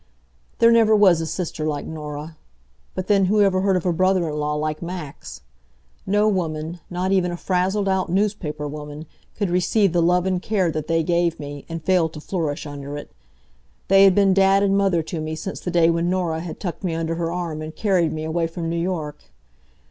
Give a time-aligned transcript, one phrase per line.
[0.57, 2.35] There never was a sister like Norah.
[2.95, 5.41] But then, who ever heard of a brother in law like Max?
[6.07, 9.05] No woman not even a frazzled out newspaper woman
[9.37, 12.97] could receive the love and care that they gave me, and fail to flourish under
[12.97, 13.11] it.
[13.89, 16.83] They had been Dad and Mother to me since the day when Norah had tucked
[16.83, 19.25] me under her arm and carried me away from New York.